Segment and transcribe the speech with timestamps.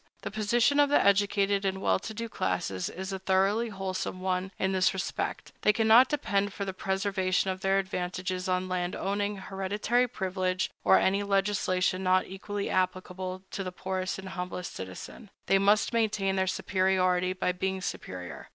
[0.23, 4.51] The position of the educated and well to do classes is a thoroughly wholesome one
[4.57, 9.35] in this respect: they cannot depend for the preservation of their advantages on land owning,
[9.37, 15.29] hereditary privilege, or any legislation not equally applicable to the poorest and humblest citizen.
[15.45, 18.47] They must maintain their superiority by being superior.